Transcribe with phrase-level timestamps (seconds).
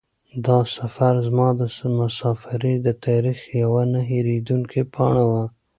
[0.45, 1.61] دا سفر زما د
[1.99, 5.43] مسافرۍ د تاریخ یوه نه هېرېدونکې پاڼه وه.